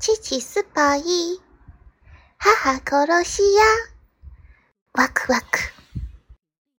[0.00, 1.02] 父スパイ。
[2.38, 3.62] 母殺し屋。
[4.94, 5.69] ワクワク。